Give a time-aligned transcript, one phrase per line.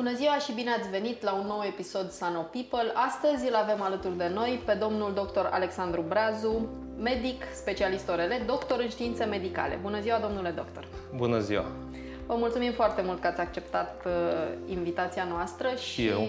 [0.00, 2.92] Bună ziua și bine ați venit la un nou episod Sano People.
[2.94, 5.46] Astăzi îl avem alături de noi pe domnul dr.
[5.50, 9.78] Alexandru Brazu, medic, specialist orele, doctor în științe medicale.
[9.82, 10.86] Bună ziua, domnule doctor!
[11.16, 11.64] Bună ziua!
[12.26, 14.12] Vă mulțumim foarte mult că ați acceptat uh,
[14.66, 16.28] invitația noastră și, Și eu.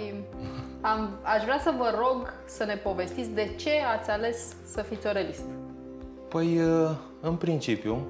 [0.82, 5.08] Am, aș vrea să vă rog să ne povestiți de ce ați ales să fiți
[5.08, 5.46] orelist.
[6.28, 6.90] Păi, uh,
[7.22, 8.08] în principiu,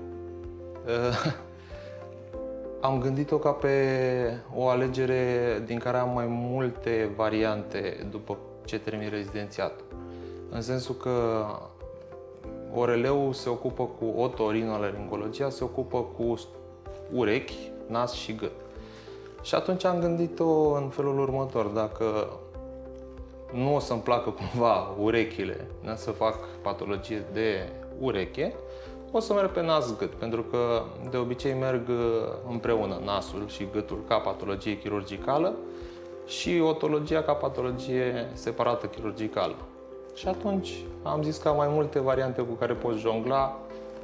[0.85, 1.33] uh,
[2.81, 3.69] am gândit-o ca pe
[4.55, 9.85] o alegere din care am mai multe variante după ce termin rezidențiatul.
[10.49, 11.45] În sensul că
[12.73, 16.39] oreleu se ocupă cu otorinolaringologia, se ocupă cu
[17.13, 18.51] urechi, nas și gât.
[19.41, 22.29] Și atunci am gândit-o în felul următor, dacă
[23.53, 28.53] nu o să-mi placă cumva urechile, da, să fac patologie de ureche,
[29.11, 31.95] o să merg pe nas-gât, pentru că de obicei merg uh,
[32.49, 35.53] împreună nasul și gâtul ca patologie chirurgicală
[36.27, 39.55] și otologia ca patologie separată chirurgicală.
[40.13, 43.59] Și atunci am zis că am mai multe variante cu care poți jongla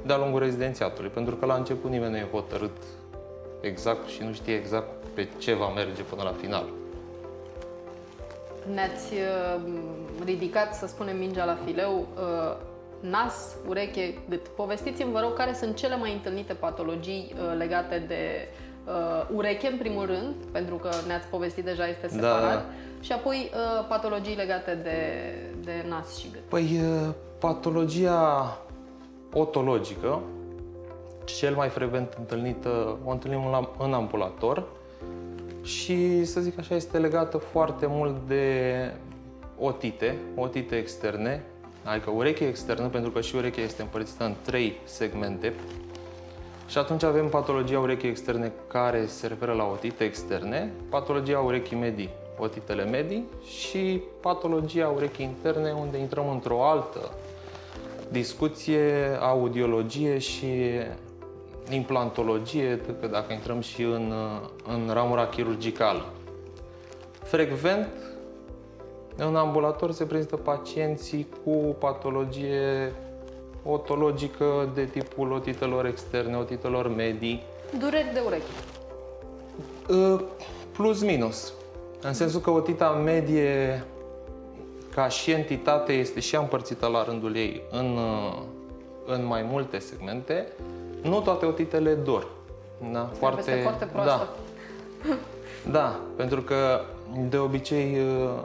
[0.06, 2.78] de-a lungul rezidențiatului, pentru că la început nimeni nu e hotărât
[3.62, 6.66] exact și nu știe exact pe ce va merge până la final.
[8.74, 9.62] Ne-ați uh,
[10.26, 12.56] ridicat, să spunem, mingea la fileu, uh,
[13.00, 14.48] nas, ureche, gât.
[14.48, 18.48] Povestiți-mi, vă rog, care sunt cele mai întâlnite patologii uh, legate de
[18.88, 22.66] uh, ureche, în primul rând, pentru că ne-ați povestit deja, este separat, Da, da.
[23.02, 25.00] și apoi uh, patologii legate de,
[25.64, 26.42] de nas și gât.
[26.42, 28.58] Păi, uh, patologia
[29.34, 30.20] otologică,
[31.26, 34.64] cel mai frecvent întâlnită, o întâlnim la- în ambulator
[35.62, 38.54] și, să zic așa, este legată foarte mult de
[39.60, 41.44] otite, otite externe,
[41.88, 45.54] adică ureche externă, pentru că și urechea este împărțită în trei segmente.
[46.68, 52.10] Și atunci avem patologia urechii externe care se referă la otite externe, patologia urechii medii,
[52.38, 57.12] otitele medii și patologia urechii interne, unde intrăm într-o altă
[58.10, 60.48] discuție, audiologie și
[61.70, 64.14] implantologie, că dacă intrăm și în,
[64.68, 66.06] în ramura chirurgicală.
[67.24, 67.88] Frecvent,
[69.18, 72.94] în ambulator se prezintă pacienții cu patologie
[73.64, 77.44] otologică de tipul otitelor externe, otitelor medii,
[77.80, 78.44] Dureri de ureche.
[79.90, 80.22] Uh,
[80.72, 81.54] plus minus.
[82.02, 83.84] În sensul că otita medie
[84.94, 88.38] ca și entitate este și ea împărțită la rândul ei în, uh,
[89.06, 90.48] în mai multe segmente.
[91.02, 92.28] Nu toate otitele dor.
[92.92, 94.28] Da, Este foarte proastă.
[95.04, 95.14] Da,
[95.72, 96.82] da, pentru că
[97.30, 98.40] de obicei uh,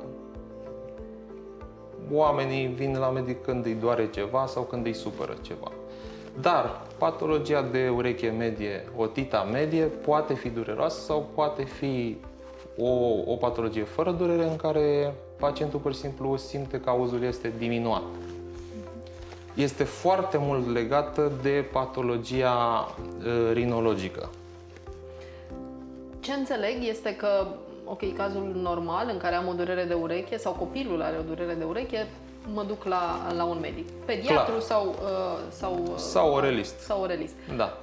[2.13, 5.73] oamenii vin la medic când îi doare ceva sau când îi supără ceva.
[6.41, 12.17] Dar patologia de ureche medie, otita medie, poate fi dureroasă sau poate fi
[12.79, 12.91] o,
[13.27, 18.03] o patologie fără durere în care pacientul pur și simplu simte că auzul este diminuat.
[19.55, 22.87] Este foarte mult legată de patologia
[23.19, 24.29] uh, rinologică.
[26.23, 27.47] Ce înțeleg este că,
[27.85, 31.55] ok, cazul normal în care am o durere de ureche sau copilul are o durere
[31.55, 32.07] de ureche,
[32.53, 33.91] mă duc la, la un medic.
[34.05, 34.61] Pediatru Clar.
[34.61, 36.79] sau, uh, sau, uh, Sau orelist.
[36.79, 37.35] sau orelist.
[37.57, 37.79] Da.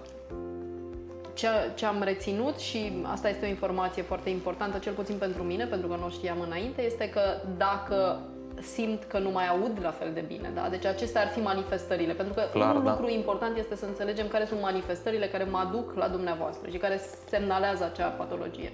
[1.34, 5.66] Ce, ce am reținut și asta este o informație foarte importantă, cel puțin pentru mine,
[5.66, 7.22] pentru că nu o știam înainte, este că
[7.58, 8.20] dacă
[8.62, 10.70] simt că nu mai aud la fel de bine, da?
[10.70, 12.90] Deci acestea ar fi manifestările, pentru că Clar, un da.
[12.90, 17.02] lucru important este să înțelegem care sunt manifestările care mă aduc la dumneavoastră și care
[17.30, 18.72] semnalează acea patologie.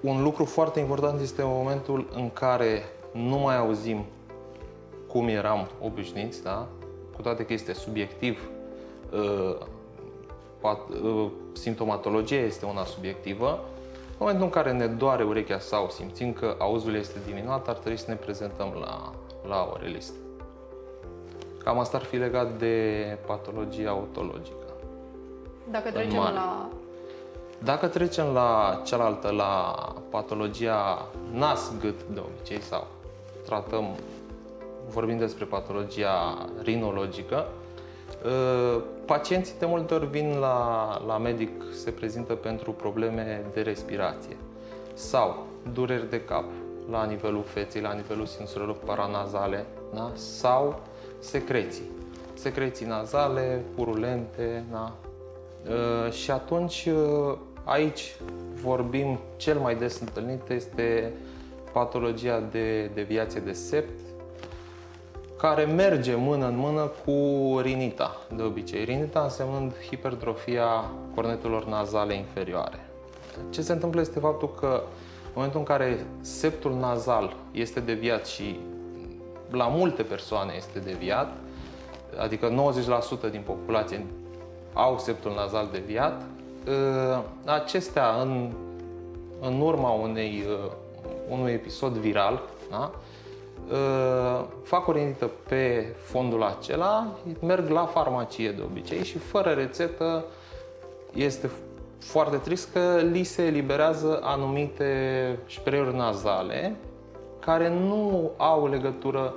[0.00, 4.04] Un lucru foarte important este momentul în care nu mai auzim
[5.06, 6.68] cum eram obișnuiți, da?
[7.14, 8.48] cu toate că este subiectiv,
[9.12, 9.56] uh,
[10.60, 13.64] pat- uh, simptomatologia este una subiectivă,
[14.20, 17.98] în momentul în care ne doare urechea sau simțim că auzul este diminuat, ar trebui
[17.98, 19.12] să ne prezentăm la,
[19.48, 20.12] la orelist.
[21.64, 24.66] Cam asta ar fi legat de patologia otologică.
[25.70, 26.34] Dacă trecem mare.
[26.34, 26.68] la
[27.58, 29.74] Dacă trecem la cealaltă, la
[30.10, 32.86] patologia nas-gât de obicei sau
[33.44, 33.84] tratăm,
[34.88, 37.59] vorbim despre patologia rinologică, uh,
[39.04, 44.36] pacienții de multe ori vin la, la medic, se prezintă pentru probleme de respirație
[44.94, 46.44] sau dureri de cap
[46.90, 50.10] la nivelul feței, la nivelul sinusurilor paranazale da?
[50.14, 50.80] sau
[51.18, 51.90] secreții.
[52.34, 54.92] Secreții nazale, purulente, da?
[55.68, 58.16] Uh, și atunci uh, aici
[58.62, 61.12] vorbim cel mai des întâlnit este
[61.72, 64.00] patologia de deviație de sept
[65.40, 67.12] care merge mână în mână cu
[67.58, 68.84] rinita, de obicei.
[68.84, 72.88] Rinita însemnând hipertrofia cornetelor nazale inferioare.
[73.50, 74.82] Ce se întâmplă este faptul că
[75.24, 78.60] În momentul în care septul nazal este deviat și
[79.50, 81.32] la multe persoane este deviat,
[82.18, 82.72] adică
[83.28, 84.06] 90% din populație
[84.72, 86.22] au septul nazal deviat,
[86.68, 88.52] ă, acestea în,
[89.40, 90.70] în urma unei, ă,
[91.28, 92.90] unui episod viral, da?
[93.72, 97.06] Ă, fac o rinită pe fondul acela,
[97.40, 100.24] merg la farmacie de obicei și fără rețetă
[101.14, 101.50] este
[101.98, 106.76] foarte trist că li se eliberează anumite spreiuri nazale
[107.38, 109.34] care nu au legătură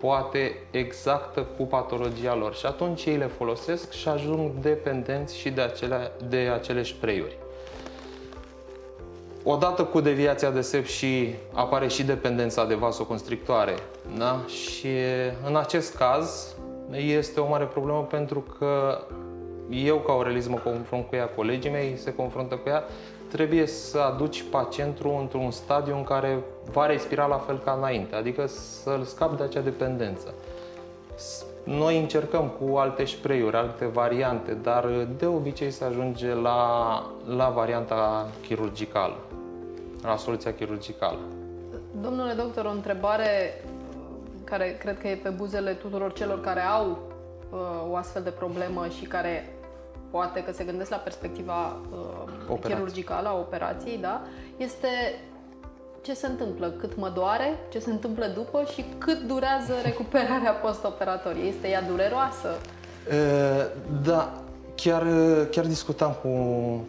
[0.00, 5.60] poate exactă cu patologia lor și atunci ei le folosesc și ajung dependenți și de
[5.60, 7.38] acele, de acele spreiuri.
[9.48, 13.74] Odată cu deviația de sept și apare și dependența de vasoconstrictoare.
[14.18, 14.40] Da?
[14.46, 14.88] Și
[15.46, 16.56] în acest caz
[16.90, 18.98] este o mare problemă pentru că
[19.70, 22.84] eu ca Aurelis mă confrunt cu ea, colegii mei se confruntă cu ea,
[23.28, 26.38] trebuie să aduci pacientul într-un stadiu în care
[26.72, 30.34] va respira la fel ca înainte, adică să-l scap de acea dependență.
[31.64, 34.88] Noi încercăm cu alte spray-uri, alte variante, dar
[35.18, 37.02] de obicei se ajunge la,
[37.36, 39.16] la varianta chirurgicală,
[40.02, 41.18] la soluția chirurgicală.
[42.00, 43.64] Domnule doctor, o întrebare
[44.44, 46.98] care cred că e pe buzele tuturor celor care au
[47.50, 49.56] uh, o astfel de problemă și care
[50.10, 51.80] poate că se gândesc la perspectiva
[52.48, 54.22] uh, chirurgicală a operației, da,
[54.56, 54.88] este
[56.02, 61.42] ce se întâmplă, cât mă doare, ce se întâmplă după și cât durează recuperarea postoperatorie.
[61.42, 62.48] Este ea dureroasă?
[63.08, 63.66] Uh,
[64.02, 64.42] da,
[64.76, 65.02] chiar,
[65.50, 66.28] chiar discutam cu,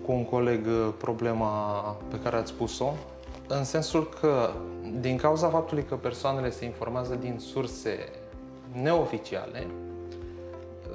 [0.05, 0.67] cu un coleg
[0.97, 2.93] problema pe care ați spus-o,
[3.47, 4.49] în sensul că
[4.99, 8.09] din cauza faptului că persoanele se informează din surse
[8.81, 9.67] neoficiale,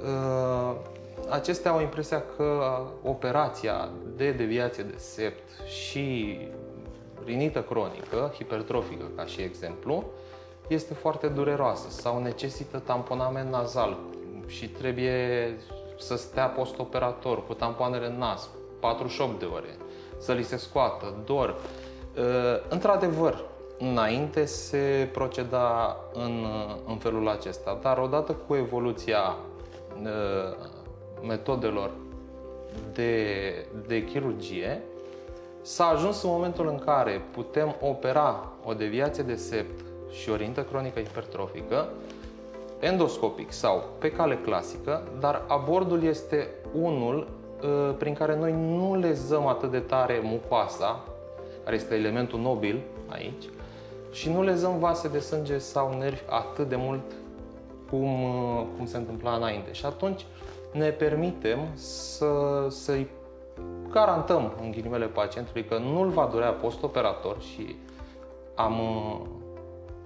[0.03, 0.75] uh,
[1.29, 6.37] acestea au impresia că operația de deviație de sept și
[7.25, 10.03] rinită cronică, hipertrofică ca și exemplu,
[10.67, 13.97] este foarte dureroasă sau necesită tamponament nazal
[14.47, 15.57] și trebuie
[15.97, 18.49] să stea postoperator cu tampoanele în nas
[18.79, 19.77] 48 de ore,
[20.17, 21.49] să li se scoată, dor.
[21.49, 22.23] Uh,
[22.69, 23.43] într-adevăr,
[23.79, 26.45] înainte se proceda în,
[26.87, 29.35] în felul acesta, dar odată cu evoluția
[30.01, 30.67] uh,
[31.27, 31.91] metodelor
[32.93, 33.25] de,
[33.87, 34.81] de chirurgie,
[35.61, 39.79] s-a ajuns în momentul în care putem opera o deviație de sept
[40.11, 41.89] și o rintă cronică hipertrofică
[42.83, 47.27] endoscopic sau pe cale clasică, dar abordul este unul
[47.63, 51.03] uh, prin care noi nu lezăm atât de tare mucoasa,
[51.63, 53.43] care este elementul nobil aici,
[54.11, 57.11] și nu lezăm vase de sânge sau nervi atât de mult
[57.89, 59.71] cum, uh, cum se întâmpla înainte.
[59.71, 60.25] Și atunci
[60.71, 62.27] ne permitem să,
[62.69, 63.07] să-i
[63.91, 67.75] garantăm, în ghilimele, pacientului că nu-l va durea postoperator și
[68.55, 68.79] am,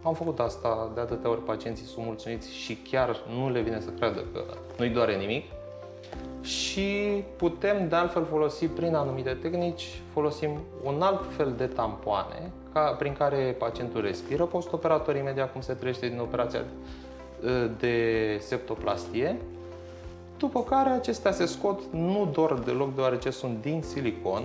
[0.03, 3.89] am făcut asta de atâtea ori, pacienții sunt mulțumiți și chiar nu le vine să
[3.89, 4.43] creadă că
[4.77, 5.45] nu-i doare nimic.
[6.41, 12.81] Și putem de altfel folosi prin anumite tehnici, folosim un alt fel de tampoane ca,
[12.81, 16.63] prin care pacientul respiră postoperator imediat cum se trece din operația
[17.77, 19.37] de septoplastie
[20.37, 24.43] după care acestea se scot, nu dor deloc deoarece sunt din silicon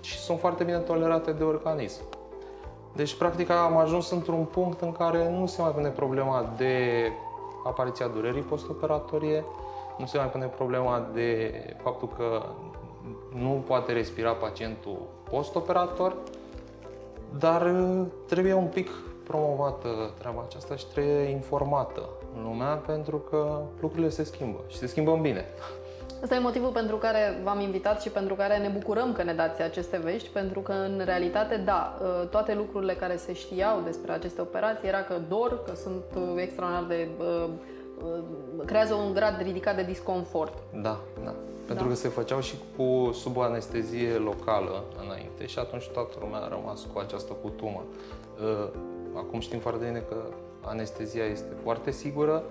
[0.00, 2.00] și sunt foarte bine tolerate de organism.
[2.96, 6.72] Deci, practic, am ajuns într-un punct în care nu se mai pune problema de
[7.64, 9.44] apariția durerii postoperatorie,
[9.98, 12.42] nu se mai pune problema de faptul că
[13.34, 14.98] nu poate respira pacientul
[15.30, 16.16] postoperator,
[17.38, 17.72] dar
[18.26, 18.90] trebuie un pic
[19.24, 19.88] promovată
[20.18, 22.08] treaba aceasta și trebuie informată
[22.42, 25.44] lumea pentru că lucrurile se schimbă și se schimbă în bine.
[26.26, 29.62] Asta e motivul pentru care v-am invitat și pentru care ne bucurăm că ne dați
[29.62, 34.40] aceste vești, pentru că în realitate, da, ă, toate lucrurile care se știau despre aceste
[34.40, 37.08] operații era că dor, că sunt ă, extraordinar de...
[37.20, 37.48] Ă,
[38.64, 40.58] creează un grad ridicat de disconfort.
[40.82, 41.34] Da, da.
[41.66, 41.90] Pentru da.
[41.90, 46.86] că se făceau și cu sub anestezie locală înainte și atunci toată lumea a rămas
[46.92, 47.84] cu această cutumă.
[49.14, 50.16] Acum știm foarte bine că
[50.60, 52.42] anestezia este foarte sigură,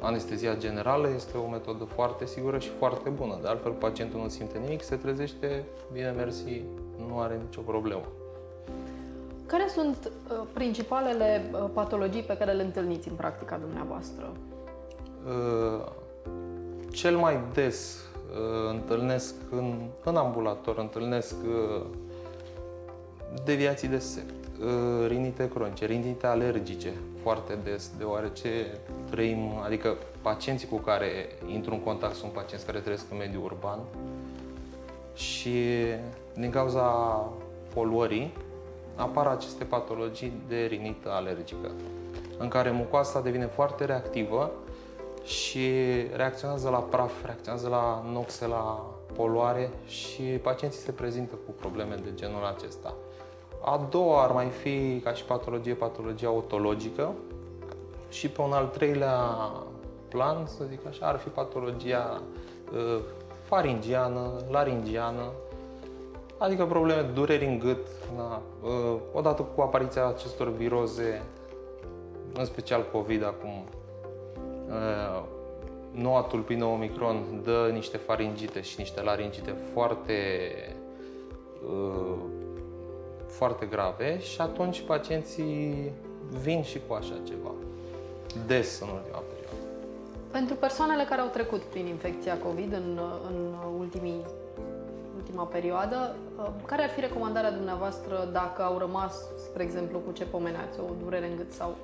[0.00, 3.38] anestezia generală este o metodă foarte sigură și foarte bună.
[3.42, 6.62] De altfel, pacientul nu simte nimic, se trezește, bine mersi,
[7.08, 8.04] nu are nicio problemă.
[9.46, 9.96] Care sunt
[10.30, 14.32] uh, principalele uh, patologii pe care le întâlniți în practica dumneavoastră?
[15.26, 15.86] Uh,
[16.92, 17.96] cel mai des
[18.30, 21.82] uh, întâlnesc în, în ambulator, întâlnesc uh,
[23.44, 24.47] deviații de sept Uh,
[25.06, 28.66] rinite cronice, rinite alergice foarte des, deoarece
[29.10, 31.08] trăim, adică pacienții cu care
[31.46, 33.78] intru în contact sunt pacienți care trăiesc în mediul urban
[35.14, 35.84] și
[36.34, 36.82] din cauza
[37.74, 38.32] poluării,
[38.94, 41.70] apar aceste patologii de rinită alergică,
[42.38, 44.52] în care mucoasa devine foarte reactivă
[45.24, 45.70] și
[46.16, 52.10] reacționează la praf, reacționează la noxe, la poluare și pacienții se prezintă cu probleme de
[52.14, 52.94] genul acesta.
[53.70, 57.14] A doua ar mai fi, ca și patologie, patologia otologică.
[58.08, 59.18] Și pe un al treilea
[60.08, 62.22] plan, să zic așa, ar fi patologia
[62.72, 63.00] uh,
[63.42, 65.32] faringiană, laringiană,
[66.38, 71.22] adică probleme dureri în gât, na, uh, odată cu apariția acestor viroze,
[72.34, 73.64] în special COVID acum,
[74.68, 75.22] uh,
[75.90, 80.14] noua tulpină Omicron dă niște faringite și niște laringite foarte
[81.66, 82.37] uh,
[83.28, 85.92] foarte grave și atunci pacienții
[86.42, 87.50] vin și cu așa ceva.
[88.46, 89.62] Des în ultima perioadă.
[90.30, 94.24] Pentru persoanele care au trecut prin infecția COVID în, în ultimii,
[95.16, 96.16] ultima perioadă,
[96.64, 101.26] care ar fi recomandarea dumneavoastră dacă au rămas, spre exemplu, cu ce pomeneați, o durere
[101.26, 101.76] în gât sau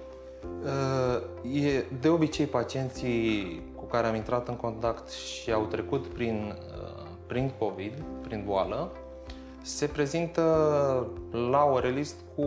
[0.65, 6.55] uh, E, de obicei, pacienții cu care am intrat în contact și au trecut prin,
[6.81, 8.91] uh, prin COVID, prin boală,
[9.65, 10.43] se prezintă
[11.51, 12.45] la Orelist cu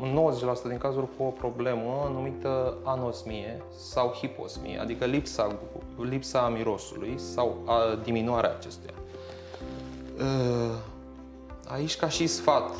[0.00, 0.18] în
[0.64, 5.58] 90% din cazuri cu o problemă numită anosmie sau hiposmie, adică lipsa,
[5.96, 8.94] lipsa mirosului sau a, diminuarea acestuia.
[10.20, 10.24] Ă,
[11.66, 12.70] aici, ca și sfat,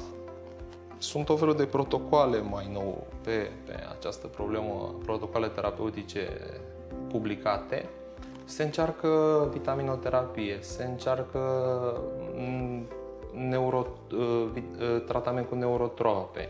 [0.99, 6.29] sunt o felul de protocoale mai nou pe, pe această problemă, protocoale terapeutice
[7.09, 7.89] publicate.
[8.45, 9.09] Se încearcă
[9.53, 11.41] vitaminoterapie, se încearcă
[13.33, 16.49] neuro, uh, uh, tratament cu neurotrope,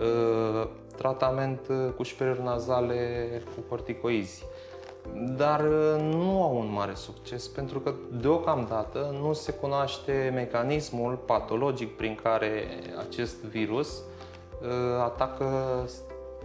[0.00, 1.60] uh, tratament
[1.96, 4.44] cu șperuri nazale cu corticoizi.
[5.36, 5.62] Dar
[6.00, 12.64] nu au un mare succes pentru că deocamdată nu se cunoaște mecanismul patologic prin care
[13.08, 14.02] acest virus
[15.04, 15.46] atacă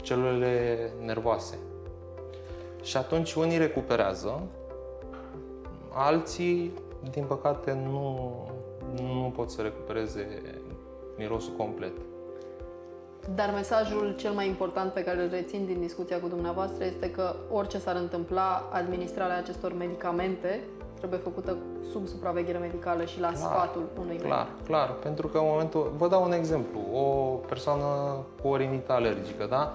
[0.02, 1.58] celulele nervoase.
[2.84, 4.42] Și atunci unii recuperează,
[5.94, 6.72] alții,
[7.12, 8.32] din păcate, nu,
[8.96, 10.42] nu pot să recupereze
[11.18, 11.92] mirosul complet.
[13.36, 17.36] Dar mesajul cel mai important pe care îl rețin din discuția cu dumneavoastră este că
[17.52, 20.60] orice s-ar întâmpla, administrarea acestor medicamente
[20.98, 21.58] trebuie făcută
[21.92, 24.66] sub supraveghere medicală și la clar, sfatul unui Clar, medic.
[24.68, 25.94] clar, pentru că în momentul...
[25.98, 26.80] Vă dau un exemplu.
[26.94, 27.04] O
[27.48, 27.86] persoană
[28.42, 29.74] cu o rinită alergică, da?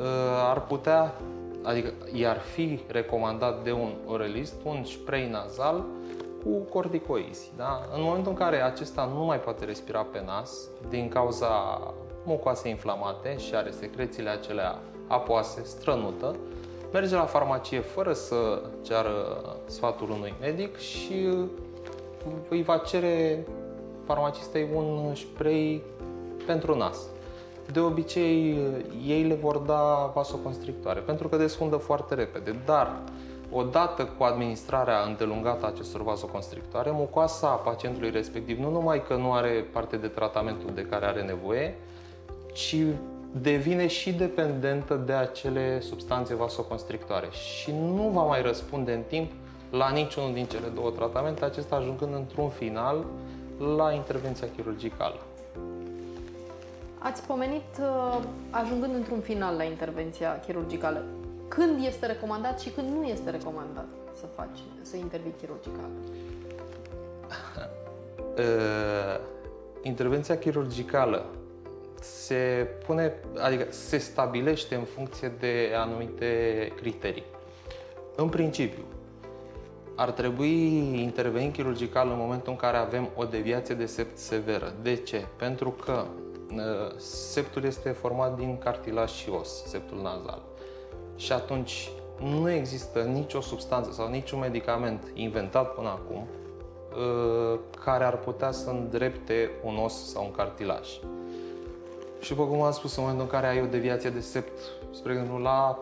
[0.00, 0.06] Ă,
[0.50, 1.14] ar putea,
[1.62, 5.84] adică i-ar fi recomandat de un orelist un spray nazal
[6.46, 7.52] cu corticoizi.
[7.56, 7.88] Da?
[7.94, 11.80] În momentul în care acesta nu mai poate respira pe nas din cauza
[12.24, 16.36] mucoase inflamate și are secrețiile acelea apoase, strănută,
[16.92, 19.12] merge la farmacie fără să ceară
[19.64, 21.28] sfatul unui medic și
[22.48, 23.46] îi va cere
[24.04, 25.82] farmacistei un spray
[26.46, 26.98] pentru nas.
[27.72, 28.58] De obicei,
[29.06, 33.02] ei le vor da vasoconstrictoare, pentru că desfundă foarte repede, dar
[33.50, 39.64] Odată cu administrarea îndelungată a acestor vasoconstrictoare, mucoasa pacientului respectiv nu numai că nu are
[39.72, 41.74] parte de tratamentul de care are nevoie,
[42.52, 42.76] ci
[43.40, 49.30] devine și dependentă de acele substanțe vasoconstrictoare și nu va mai răspunde în timp
[49.70, 53.04] la niciunul din cele două tratamente, acesta ajungând într-un final
[53.76, 55.20] la intervenția chirurgicală.
[56.98, 58.18] Ați pomenit uh,
[58.50, 61.04] ajungând într-un final la intervenția chirurgicală
[61.48, 65.90] când este recomandat și când nu este recomandat să faci, să intervii chirurgical?
[68.38, 69.20] Uh,
[69.92, 71.24] intervenția chirurgicală
[72.00, 77.24] se pune, adică se stabilește în funcție de anumite criterii.
[78.16, 78.84] În principiu,
[79.94, 84.74] ar trebui intervenit chirurgical în momentul în care avem o deviație de sept severă.
[84.82, 85.26] De ce?
[85.36, 86.04] Pentru că
[86.50, 90.42] uh, septul este format din cartilaj și os, septul nazal
[91.16, 98.18] și atunci nu există nicio substanță sau niciun medicament inventat până acum uh, care ar
[98.18, 100.88] putea să îndrepte un os sau un cartilaj.
[102.20, 104.58] Și după cum am spus, în momentul în care ai o deviație de sept,
[104.90, 105.78] spre exemplu, la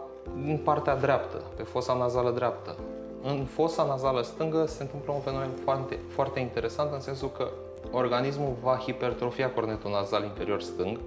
[0.46, 2.76] în partea dreaptă, pe fosa nazală dreaptă,
[3.22, 7.50] în fosa nazală stângă se întâmplă un fenomen foarte, foarte interesant în sensul că
[7.90, 11.00] organismul va hipertrofia cornetul nazal inferior stâng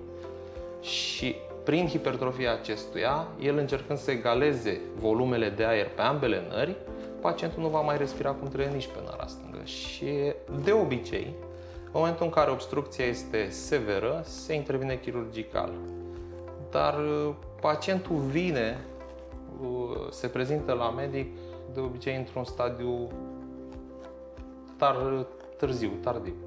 [0.82, 1.36] și
[1.68, 6.76] prin hipertrofia acestuia, el încercând să egaleze volumele de aer pe ambele nări,
[7.22, 9.64] pacientul nu va mai respira cum trebuie nici pe nara stângă.
[9.64, 10.06] Și
[10.64, 11.34] de obicei,
[11.84, 15.72] în momentul în care obstrucția este severă, se intervine chirurgical.
[16.72, 18.86] Dar uh, pacientul vine,
[19.62, 21.38] uh, se prezintă la medic,
[21.74, 23.08] de obicei într-un stadiu
[24.78, 24.96] tar,
[25.58, 26.47] târziu, tardiv.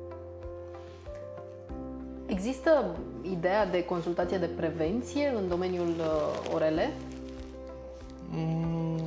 [2.31, 6.93] Există ideea de consultație de prevenție în domeniul uh, orele?
[8.29, 9.01] Mm,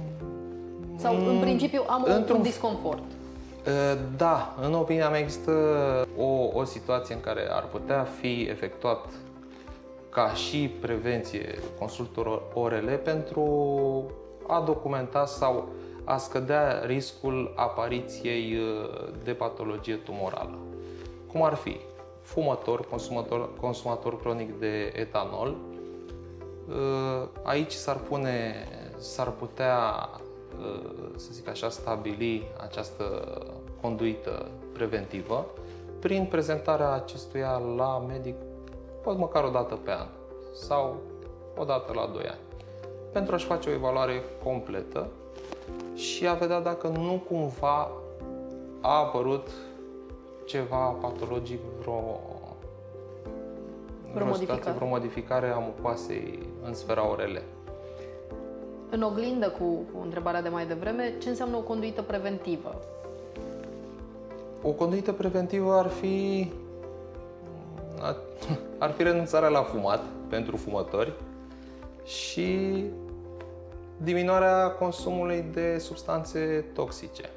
[0.97, 2.99] Sau în principiu am un, un disconfort?
[2.99, 5.51] Uh, da, în opinia mea există
[6.17, 9.05] o, o situație în care ar putea fi efectuat
[10.09, 13.43] ca și prevenție consultul orele pentru
[14.47, 15.67] a documenta sau
[16.03, 20.57] a scădea riscul apariției uh, de patologie tumorală.
[21.31, 21.77] Cum ar fi
[22.33, 25.55] fumător, consumator, consumator cronic de etanol.
[26.67, 28.53] Uh, aici s-ar pune,
[28.97, 30.09] s-ar putea,
[30.59, 33.03] uh, să zic așa, stabili această
[33.81, 35.45] conduită preventivă
[35.99, 38.35] prin prezentarea acestuia la medic,
[39.01, 40.07] poate măcar o dată pe an
[40.53, 40.95] sau
[41.57, 42.39] o dată la 2 ani,
[43.11, 45.07] pentru a-și face o evaluare completă
[45.93, 47.91] și a vedea dacă nu cumva
[48.81, 49.47] a apărut
[50.45, 52.19] ceva patologic, vreo,
[54.13, 57.41] vreo, situație, vreo modificare a mucoasei în sfera orele.
[58.89, 62.81] În oglindă cu, cu întrebarea de mai devreme, ce înseamnă o conduită preventivă?
[64.61, 66.51] O conduită preventivă ar fi
[68.77, 71.13] ar fi renunțarea la fumat pentru fumători
[72.05, 72.83] și
[73.97, 77.29] diminuarea consumului de substanțe toxice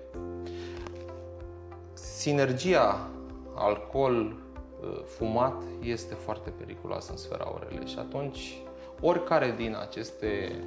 [2.26, 3.09] sinergia
[3.54, 8.59] alcool-fumat uh, este foarte periculoasă în sfera orele și atunci
[9.00, 10.62] oricare din aceste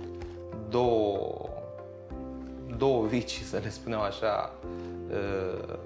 [0.70, 1.50] două,
[2.78, 4.54] două vicii, să le spunem așa,
[5.10, 5.78] uh,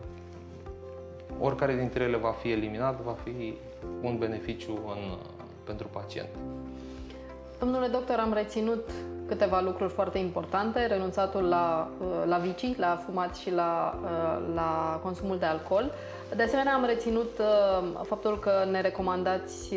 [1.40, 3.54] oricare dintre ele va fi eliminat, va fi
[4.02, 5.18] un beneficiu în,
[5.64, 6.30] pentru pacient.
[7.60, 8.90] Domnule doctor, am reținut
[9.34, 15.00] câteva lucruri foarte importante, renunțatul la, uh, la vicii, la fumat și la, uh, la
[15.04, 15.92] consumul de alcool.
[16.36, 19.76] De asemenea, am reținut uh, faptul că ne recomandați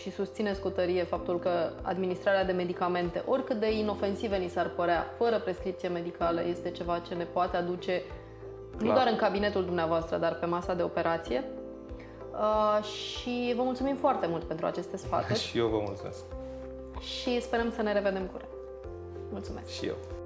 [0.00, 1.50] și susțineți cu tărie faptul că
[1.82, 7.14] administrarea de medicamente, oricât de inofensive ni s-ar părea, fără prescripție medicală, este ceva ce
[7.14, 8.02] ne poate aduce
[8.70, 8.82] Clar.
[8.82, 11.44] nu doar în cabinetul dumneavoastră, dar pe masa de operație.
[12.32, 15.38] Uh, și vă mulțumim foarte mult pentru aceste sfaturi.
[15.48, 16.24] și eu vă mulțumesc.
[17.00, 18.57] Și sperăm să ne revedem curând.
[19.30, 19.68] Mulțumesc!
[19.68, 20.17] Și eu!